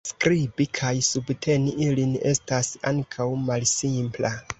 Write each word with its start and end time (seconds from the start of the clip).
Skribi 0.09 0.65
kaj 0.77 0.93
subteni 1.07 1.73
ilin 1.87 2.15
estas 2.31 2.71
ankaŭ 2.93 3.29
malsimpla. 3.51 4.33